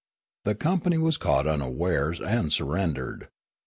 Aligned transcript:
The 0.45 0.55
company 0.55 0.97
was 0.97 1.17
caught 1.17 1.45
unawares 1.45 2.19
and 2.19 2.51
sur 2.51 2.65
rendered. 2.65 3.27